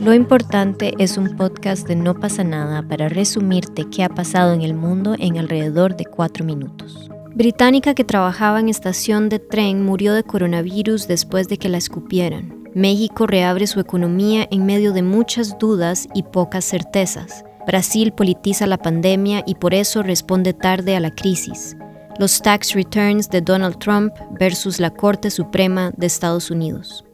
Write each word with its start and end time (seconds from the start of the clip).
Lo 0.00 0.14
importante 0.14 0.94
es 0.98 1.16
un 1.16 1.36
podcast 1.36 1.88
de 1.88 1.96
No 1.96 2.14
pasa 2.14 2.44
nada 2.44 2.82
para 2.82 3.08
resumirte 3.08 3.86
qué 3.90 4.04
ha 4.04 4.08
pasado 4.08 4.52
en 4.52 4.62
el 4.62 4.74
mundo 4.74 5.16
en 5.18 5.38
alrededor 5.38 5.96
de 5.96 6.04
cuatro 6.04 6.44
minutos. 6.44 7.10
Británica 7.34 7.94
que 7.94 8.04
trabajaba 8.04 8.60
en 8.60 8.68
estación 8.68 9.28
de 9.28 9.40
tren 9.40 9.84
murió 9.84 10.14
de 10.14 10.22
coronavirus 10.22 11.08
después 11.08 11.48
de 11.48 11.58
que 11.58 11.68
la 11.68 11.78
escupieran. 11.78 12.62
México 12.74 13.26
reabre 13.26 13.66
su 13.66 13.80
economía 13.80 14.46
en 14.50 14.66
medio 14.66 14.92
de 14.92 15.02
muchas 15.02 15.58
dudas 15.58 16.06
y 16.14 16.22
pocas 16.22 16.64
certezas. 16.64 17.44
Brasil 17.66 18.12
politiza 18.12 18.66
la 18.66 18.78
pandemia 18.78 19.42
y 19.46 19.56
por 19.56 19.74
eso 19.74 20.02
responde 20.02 20.52
tarde 20.52 20.94
a 20.94 21.00
la 21.00 21.10
crisis 21.10 21.76
los 22.18 22.40
tax 22.40 22.72
returns 22.72 23.28
de 23.28 23.40
Donald 23.40 23.78
Trump 23.78 24.12
versus 24.38 24.80
la 24.80 24.90
Corte 24.90 25.30
Suprema 25.30 25.92
de 25.96 26.06
Estados 26.06 26.50
Unidos. 26.50 27.04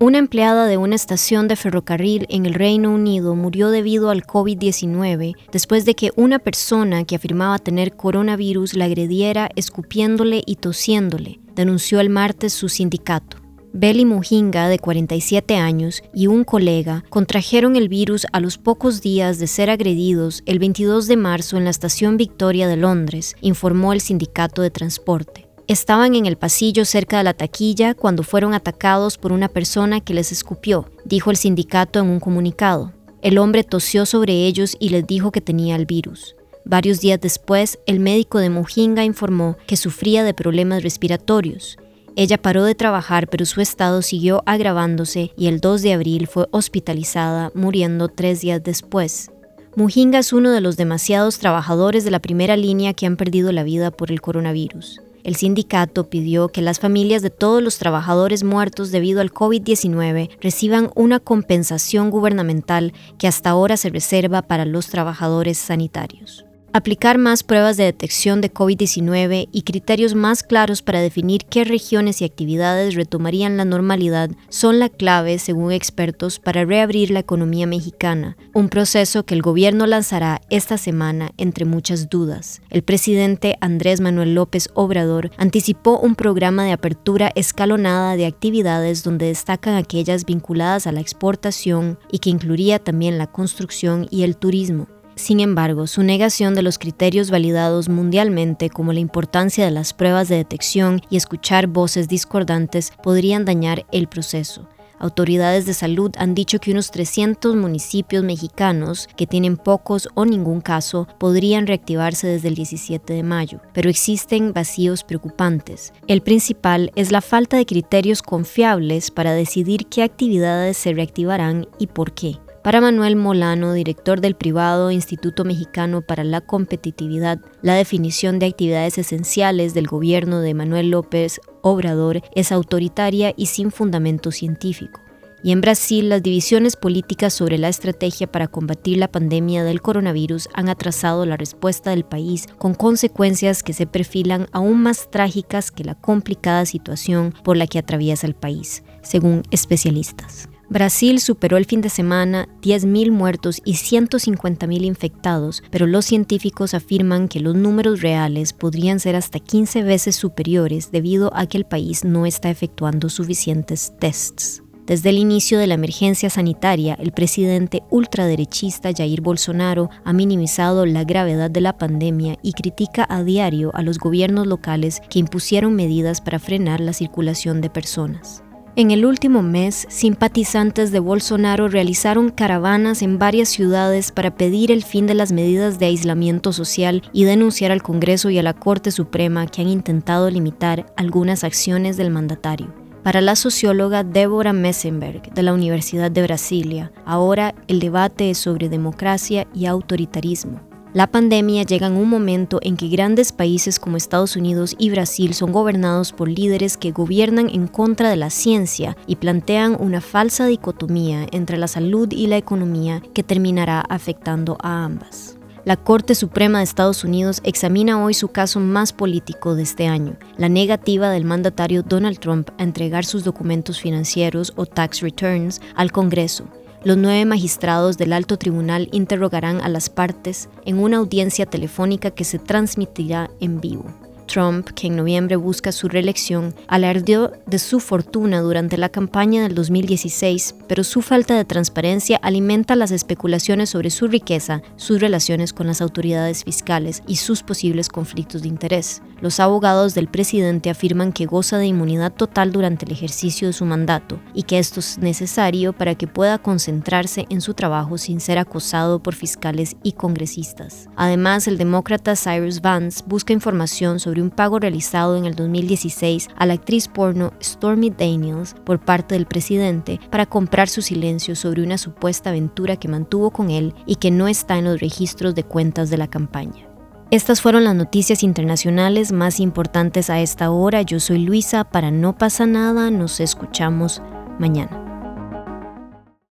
Una 0.00 0.18
empleada 0.18 0.66
de 0.66 0.78
una 0.78 0.96
estación 0.96 1.46
de 1.46 1.54
ferrocarril 1.54 2.26
en 2.28 2.44
el 2.44 2.54
Reino 2.54 2.92
Unido 2.92 3.36
murió 3.36 3.70
debido 3.70 4.10
al 4.10 4.24
COVID-19 4.24 5.36
después 5.52 5.84
de 5.84 5.94
que 5.94 6.10
una 6.16 6.40
persona 6.40 7.04
que 7.04 7.14
afirmaba 7.14 7.60
tener 7.60 7.96
coronavirus 7.96 8.74
la 8.74 8.86
agrediera 8.86 9.48
escupiéndole 9.54 10.42
y 10.44 10.56
tosiéndole, 10.56 11.38
denunció 11.54 12.00
el 12.00 12.10
martes 12.10 12.52
su 12.52 12.68
sindicato. 12.68 13.41
Belly 13.74 14.04
Mujinga, 14.04 14.68
de 14.68 14.78
47 14.78 15.56
años, 15.56 16.02
y 16.12 16.26
un 16.26 16.44
colega 16.44 17.04
contrajeron 17.08 17.74
el 17.76 17.88
virus 17.88 18.26
a 18.32 18.40
los 18.40 18.58
pocos 18.58 19.00
días 19.00 19.38
de 19.38 19.46
ser 19.46 19.70
agredidos 19.70 20.42
el 20.44 20.58
22 20.58 21.06
de 21.06 21.16
marzo 21.16 21.56
en 21.56 21.64
la 21.64 21.70
estación 21.70 22.18
Victoria 22.18 22.68
de 22.68 22.76
Londres, 22.76 23.34
informó 23.40 23.94
el 23.94 24.02
sindicato 24.02 24.60
de 24.60 24.70
transporte. 24.70 25.48
Estaban 25.68 26.14
en 26.14 26.26
el 26.26 26.36
pasillo 26.36 26.84
cerca 26.84 27.16
de 27.18 27.24
la 27.24 27.32
taquilla 27.32 27.94
cuando 27.94 28.24
fueron 28.24 28.52
atacados 28.52 29.16
por 29.16 29.32
una 29.32 29.48
persona 29.48 30.00
que 30.00 30.12
les 30.12 30.32
escupió, 30.32 30.90
dijo 31.06 31.30
el 31.30 31.38
sindicato 31.38 31.98
en 32.00 32.10
un 32.10 32.20
comunicado. 32.20 32.92
El 33.22 33.38
hombre 33.38 33.64
tosió 33.64 34.04
sobre 34.04 34.46
ellos 34.46 34.76
y 34.80 34.90
les 34.90 35.06
dijo 35.06 35.32
que 35.32 35.40
tenía 35.40 35.76
el 35.76 35.86
virus. 35.86 36.36
Varios 36.64 37.00
días 37.00 37.20
después, 37.20 37.78
el 37.86 38.00
médico 38.00 38.38
de 38.38 38.50
Mujinga 38.50 39.04
informó 39.04 39.56
que 39.66 39.76
sufría 39.76 40.24
de 40.24 40.34
problemas 40.34 40.82
respiratorios. 40.82 41.78
Ella 42.14 42.36
paró 42.36 42.64
de 42.64 42.74
trabajar, 42.74 43.28
pero 43.28 43.46
su 43.46 43.60
estado 43.60 44.02
siguió 44.02 44.42
agravándose 44.44 45.32
y 45.36 45.46
el 45.46 45.60
2 45.60 45.80
de 45.82 45.92
abril 45.94 46.26
fue 46.26 46.46
hospitalizada, 46.50 47.50
muriendo 47.54 48.08
tres 48.08 48.42
días 48.42 48.62
después. 48.62 49.30
Mujinga 49.76 50.18
es 50.18 50.34
uno 50.34 50.50
de 50.50 50.60
los 50.60 50.76
demasiados 50.76 51.38
trabajadores 51.38 52.04
de 52.04 52.10
la 52.10 52.20
primera 52.20 52.58
línea 52.58 52.92
que 52.92 53.06
han 53.06 53.16
perdido 53.16 53.50
la 53.52 53.62
vida 53.62 53.90
por 53.90 54.12
el 54.12 54.20
coronavirus. 54.20 55.00
El 55.24 55.36
sindicato 55.36 56.10
pidió 56.10 56.48
que 56.48 56.60
las 56.60 56.80
familias 56.80 57.22
de 57.22 57.30
todos 57.30 57.62
los 57.62 57.78
trabajadores 57.78 58.44
muertos 58.44 58.90
debido 58.90 59.20
al 59.22 59.32
COVID-19 59.32 60.30
reciban 60.40 60.90
una 60.94 61.20
compensación 61.20 62.10
gubernamental 62.10 62.92
que 63.18 63.28
hasta 63.28 63.50
ahora 63.50 63.78
se 63.78 63.88
reserva 63.88 64.42
para 64.42 64.66
los 64.66 64.88
trabajadores 64.88 65.56
sanitarios. 65.56 66.44
Aplicar 66.74 67.18
más 67.18 67.42
pruebas 67.42 67.76
de 67.76 67.84
detección 67.84 68.40
de 68.40 68.50
COVID-19 68.50 69.50
y 69.52 69.62
criterios 69.62 70.14
más 70.14 70.42
claros 70.42 70.80
para 70.80 71.02
definir 71.02 71.44
qué 71.44 71.64
regiones 71.64 72.22
y 72.22 72.24
actividades 72.24 72.94
retomarían 72.94 73.58
la 73.58 73.66
normalidad 73.66 74.30
son 74.48 74.78
la 74.78 74.88
clave, 74.88 75.38
según 75.38 75.70
expertos, 75.70 76.38
para 76.38 76.64
reabrir 76.64 77.10
la 77.10 77.18
economía 77.20 77.66
mexicana, 77.66 78.38
un 78.54 78.70
proceso 78.70 79.26
que 79.26 79.34
el 79.34 79.42
gobierno 79.42 79.86
lanzará 79.86 80.40
esta 80.48 80.78
semana 80.78 81.32
entre 81.36 81.66
muchas 81.66 82.08
dudas. 82.08 82.62
El 82.70 82.82
presidente 82.82 83.58
Andrés 83.60 84.00
Manuel 84.00 84.34
López 84.34 84.70
Obrador 84.72 85.30
anticipó 85.36 85.98
un 85.98 86.14
programa 86.14 86.64
de 86.64 86.72
apertura 86.72 87.32
escalonada 87.34 88.16
de 88.16 88.24
actividades 88.24 89.02
donde 89.02 89.26
destacan 89.26 89.74
aquellas 89.74 90.24
vinculadas 90.24 90.86
a 90.86 90.92
la 90.92 91.02
exportación 91.02 91.98
y 92.10 92.20
que 92.20 92.30
incluiría 92.30 92.78
también 92.78 93.18
la 93.18 93.26
construcción 93.26 94.06
y 94.10 94.22
el 94.22 94.38
turismo. 94.38 94.88
Sin 95.14 95.40
embargo, 95.40 95.86
su 95.86 96.02
negación 96.02 96.54
de 96.54 96.62
los 96.62 96.78
criterios 96.78 97.30
validados 97.30 97.88
mundialmente 97.88 98.70
como 98.70 98.92
la 98.92 99.00
importancia 99.00 99.64
de 99.64 99.70
las 99.70 99.92
pruebas 99.92 100.28
de 100.28 100.36
detección 100.36 101.02
y 101.10 101.16
escuchar 101.16 101.66
voces 101.66 102.08
discordantes 102.08 102.92
podrían 103.02 103.44
dañar 103.44 103.86
el 103.92 104.08
proceso. 104.08 104.68
Autoridades 105.02 105.66
de 105.66 105.74
salud 105.74 106.12
han 106.16 106.32
dicho 106.32 106.60
que 106.60 106.70
unos 106.70 106.92
300 106.92 107.56
municipios 107.56 108.22
mexicanos 108.22 109.08
que 109.16 109.26
tienen 109.26 109.56
pocos 109.56 110.08
o 110.14 110.24
ningún 110.24 110.60
caso 110.60 111.08
podrían 111.18 111.66
reactivarse 111.66 112.28
desde 112.28 112.46
el 112.46 112.54
17 112.54 113.12
de 113.12 113.22
mayo, 113.24 113.60
pero 113.72 113.90
existen 113.90 114.52
vacíos 114.52 115.02
preocupantes. 115.02 115.92
El 116.06 116.22
principal 116.22 116.92
es 116.94 117.10
la 117.10 117.20
falta 117.20 117.56
de 117.56 117.66
criterios 117.66 118.22
confiables 118.22 119.10
para 119.10 119.32
decidir 119.32 119.86
qué 119.86 120.04
actividades 120.04 120.76
se 120.76 120.92
reactivarán 120.92 121.66
y 121.80 121.88
por 121.88 122.12
qué. 122.12 122.38
Para 122.62 122.80
Manuel 122.80 123.16
Molano, 123.16 123.72
director 123.72 124.20
del 124.20 124.36
privado 124.36 124.92
Instituto 124.92 125.44
Mexicano 125.44 126.00
para 126.00 126.22
la 126.22 126.40
Competitividad, 126.40 127.40
la 127.60 127.74
definición 127.74 128.38
de 128.38 128.46
actividades 128.46 128.98
esenciales 128.98 129.74
del 129.74 129.88
gobierno 129.88 130.40
de 130.40 130.54
Manuel 130.54 130.90
López 130.90 131.40
Obrador 131.62 132.22
es 132.36 132.52
autoritaria 132.52 133.34
y 133.36 133.46
sin 133.46 133.72
fundamento 133.72 134.30
científico. 134.30 135.00
Y 135.42 135.50
en 135.50 135.60
Brasil, 135.60 136.08
las 136.08 136.22
divisiones 136.22 136.76
políticas 136.76 137.34
sobre 137.34 137.58
la 137.58 137.68
estrategia 137.68 138.30
para 138.30 138.46
combatir 138.46 138.98
la 138.98 139.10
pandemia 139.10 139.64
del 139.64 139.82
coronavirus 139.82 140.48
han 140.54 140.68
atrasado 140.68 141.26
la 141.26 141.36
respuesta 141.36 141.90
del 141.90 142.04
país 142.04 142.46
con 142.58 142.74
consecuencias 142.74 143.64
que 143.64 143.72
se 143.72 143.88
perfilan 143.88 144.46
aún 144.52 144.80
más 144.84 145.10
trágicas 145.10 145.72
que 145.72 145.82
la 145.82 145.96
complicada 145.96 146.64
situación 146.64 147.34
por 147.42 147.56
la 147.56 147.66
que 147.66 147.80
atraviesa 147.80 148.28
el 148.28 148.36
país, 148.36 148.84
según 149.02 149.42
especialistas. 149.50 150.48
Brasil 150.72 151.20
superó 151.20 151.58
el 151.58 151.66
fin 151.66 151.82
de 151.82 151.90
semana 151.90 152.48
10.000 152.62 153.10
muertos 153.10 153.60
y 153.62 153.74
150.000 153.74 154.86
infectados, 154.86 155.62
pero 155.70 155.86
los 155.86 156.06
científicos 156.06 156.72
afirman 156.72 157.28
que 157.28 157.40
los 157.40 157.54
números 157.54 158.00
reales 158.00 158.54
podrían 158.54 158.98
ser 158.98 159.14
hasta 159.14 159.38
15 159.38 159.82
veces 159.82 160.16
superiores 160.16 160.90
debido 160.90 161.30
a 161.36 161.44
que 161.44 161.58
el 161.58 161.66
país 161.66 162.04
no 162.04 162.24
está 162.24 162.48
efectuando 162.48 163.10
suficientes 163.10 163.92
tests. 164.00 164.62
Desde 164.86 165.10
el 165.10 165.18
inicio 165.18 165.58
de 165.58 165.66
la 165.66 165.74
emergencia 165.74 166.30
sanitaria, 166.30 166.94
el 166.94 167.12
presidente 167.12 167.82
ultraderechista 167.90 168.92
Jair 168.96 169.20
Bolsonaro 169.20 169.90
ha 170.06 170.14
minimizado 170.14 170.86
la 170.86 171.04
gravedad 171.04 171.50
de 171.50 171.60
la 171.60 171.76
pandemia 171.76 172.38
y 172.42 172.54
critica 172.54 173.06
a 173.10 173.22
diario 173.22 173.72
a 173.74 173.82
los 173.82 173.98
gobiernos 173.98 174.46
locales 174.46 175.02
que 175.10 175.18
impusieron 175.18 175.74
medidas 175.74 176.22
para 176.22 176.38
frenar 176.38 176.80
la 176.80 176.94
circulación 176.94 177.60
de 177.60 177.68
personas. 177.68 178.42
En 178.74 178.90
el 178.90 179.04
último 179.04 179.42
mes, 179.42 179.86
simpatizantes 179.90 180.92
de 180.92 180.98
Bolsonaro 180.98 181.68
realizaron 181.68 182.30
caravanas 182.30 183.02
en 183.02 183.18
varias 183.18 183.50
ciudades 183.50 184.12
para 184.12 184.34
pedir 184.34 184.72
el 184.72 184.82
fin 184.82 185.06
de 185.06 185.12
las 185.12 185.30
medidas 185.30 185.78
de 185.78 185.86
aislamiento 185.86 186.54
social 186.54 187.02
y 187.12 187.24
denunciar 187.24 187.70
al 187.70 187.82
Congreso 187.82 188.30
y 188.30 188.38
a 188.38 188.42
la 188.42 188.54
Corte 188.54 188.90
Suprema 188.90 189.46
que 189.46 189.60
han 189.60 189.68
intentado 189.68 190.30
limitar 190.30 190.86
algunas 190.96 191.44
acciones 191.44 191.98
del 191.98 192.10
mandatario. 192.10 192.72
Para 193.02 193.20
la 193.20 193.36
socióloga 193.36 194.04
Débora 194.04 194.54
Messenberg 194.54 195.34
de 195.34 195.42
la 195.42 195.52
Universidad 195.52 196.10
de 196.10 196.22
Brasilia, 196.22 196.92
ahora 197.04 197.54
el 197.68 197.78
debate 197.78 198.30
es 198.30 198.38
sobre 198.38 198.70
democracia 198.70 199.46
y 199.52 199.66
autoritarismo. 199.66 200.71
La 200.94 201.06
pandemia 201.06 201.62
llega 201.62 201.86
en 201.86 201.96
un 201.96 202.10
momento 202.10 202.58
en 202.60 202.76
que 202.76 202.88
grandes 202.88 203.32
países 203.32 203.78
como 203.78 203.96
Estados 203.96 204.36
Unidos 204.36 204.74
y 204.78 204.90
Brasil 204.90 205.32
son 205.32 205.50
gobernados 205.50 206.12
por 206.12 206.28
líderes 206.28 206.76
que 206.76 206.92
gobiernan 206.92 207.48
en 207.48 207.66
contra 207.66 208.10
de 208.10 208.16
la 208.16 208.28
ciencia 208.28 208.94
y 209.06 209.16
plantean 209.16 209.74
una 209.80 210.02
falsa 210.02 210.44
dicotomía 210.44 211.26
entre 211.32 211.56
la 211.56 211.66
salud 211.66 212.12
y 212.12 212.26
la 212.26 212.36
economía 212.36 213.00
que 213.14 213.22
terminará 213.22 213.80
afectando 213.80 214.58
a 214.60 214.84
ambas. 214.84 215.38
La 215.64 215.78
Corte 215.78 216.14
Suprema 216.14 216.58
de 216.58 216.64
Estados 216.64 217.04
Unidos 217.04 217.40
examina 217.42 218.04
hoy 218.04 218.12
su 218.12 218.28
caso 218.28 218.60
más 218.60 218.92
político 218.92 219.54
de 219.54 219.62
este 219.62 219.86
año, 219.86 220.16
la 220.36 220.50
negativa 220.50 221.08
del 221.08 221.24
mandatario 221.24 221.82
Donald 221.82 222.18
Trump 222.18 222.50
a 222.58 222.64
entregar 222.64 223.06
sus 223.06 223.24
documentos 223.24 223.80
financieros 223.80 224.52
o 224.56 224.66
tax 224.66 225.00
returns 225.00 225.62
al 225.74 225.90
Congreso 225.90 226.44
los 226.84 226.96
nueve 226.96 227.24
magistrados 227.24 227.96
del 227.96 228.12
alto 228.12 228.38
tribunal 228.38 228.88
interrogarán 228.92 229.60
a 229.60 229.68
las 229.68 229.88
partes 229.88 230.48
en 230.64 230.78
una 230.78 230.98
audiencia 230.98 231.46
telefónica 231.46 232.10
que 232.10 232.24
se 232.24 232.38
transmitirá 232.38 233.30
en 233.40 233.60
vivo. 233.60 233.84
Trump, 234.26 234.68
que 234.70 234.86
en 234.86 234.96
noviembre 234.96 235.36
busca 235.36 235.72
su 235.72 235.88
reelección, 235.88 236.54
alardeó 236.68 237.32
de 237.46 237.58
su 237.58 237.80
fortuna 237.80 238.40
durante 238.40 238.76
la 238.76 238.88
campaña 238.88 239.42
del 239.42 239.54
2016, 239.54 240.54
pero 240.68 240.84
su 240.84 241.02
falta 241.02 241.36
de 241.36 241.44
transparencia 241.44 242.18
alimenta 242.22 242.76
las 242.76 242.90
especulaciones 242.90 243.70
sobre 243.70 243.90
su 243.90 244.06
riqueza, 244.06 244.62
sus 244.76 245.00
relaciones 245.00 245.52
con 245.52 245.66
las 245.66 245.80
autoridades 245.80 246.44
fiscales 246.44 247.02
y 247.06 247.16
sus 247.16 247.42
posibles 247.42 247.88
conflictos 247.88 248.42
de 248.42 248.48
interés. 248.48 249.02
Los 249.20 249.38
abogados 249.40 249.94
del 249.94 250.08
presidente 250.08 250.68
afirman 250.68 251.12
que 251.12 251.26
goza 251.26 251.58
de 251.58 251.66
inmunidad 251.66 252.12
total 252.12 252.52
durante 252.52 252.86
el 252.86 252.92
ejercicio 252.92 253.46
de 253.46 253.52
su 253.52 253.64
mandato 253.64 254.20
y 254.34 254.42
que 254.42 254.58
esto 254.58 254.80
es 254.80 254.98
necesario 254.98 255.72
para 255.72 255.94
que 255.94 256.06
pueda 256.06 256.38
concentrarse 256.38 257.26
en 257.30 257.40
su 257.40 257.54
trabajo 257.54 257.98
sin 257.98 258.20
ser 258.20 258.38
acosado 258.38 259.02
por 259.02 259.14
fiscales 259.14 259.76
y 259.82 259.92
congresistas. 259.92 260.88
Además, 260.96 261.46
el 261.46 261.58
demócrata 261.58 262.16
Cyrus 262.16 262.60
Vance 262.60 263.04
busca 263.06 263.32
información 263.32 264.00
sobre 264.00 264.11
sobre 264.12 264.20
un 264.20 264.28
pago 264.28 264.58
realizado 264.58 265.16
en 265.16 265.24
el 265.24 265.34
2016 265.34 266.28
a 266.36 266.44
la 266.44 266.52
actriz 266.52 266.86
porno 266.86 267.32
Stormy 267.42 267.88
Daniels 267.88 268.54
por 268.62 268.78
parte 268.78 269.14
del 269.14 269.24
presidente 269.24 270.00
para 270.10 270.26
comprar 270.26 270.68
su 270.68 270.82
silencio 270.82 271.34
sobre 271.34 271.62
una 271.62 271.78
supuesta 271.78 272.28
aventura 272.28 272.76
que 272.76 272.88
mantuvo 272.88 273.30
con 273.30 273.48
él 273.48 273.74
y 273.86 273.96
que 273.96 274.10
no 274.10 274.28
está 274.28 274.58
en 274.58 274.66
los 274.66 274.80
registros 274.80 275.34
de 275.34 275.44
cuentas 275.44 275.88
de 275.88 275.96
la 275.96 276.08
campaña. 276.08 276.68
Estas 277.10 277.40
fueron 277.40 277.64
las 277.64 277.74
noticias 277.74 278.22
internacionales 278.22 279.12
más 279.12 279.40
importantes 279.40 280.10
a 280.10 280.20
esta 280.20 280.50
hora. 280.50 280.82
Yo 280.82 281.00
soy 281.00 281.20
Luisa, 281.20 281.64
para 281.64 281.90
No 281.90 282.18
pasa 282.18 282.44
nada, 282.44 282.90
nos 282.90 283.18
escuchamos 283.18 284.02
mañana. 284.38 284.81